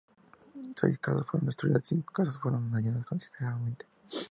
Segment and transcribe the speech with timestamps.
[0.77, 3.85] Seis casas fueron destruidas; cinco casas fueron dañadas considerablemente.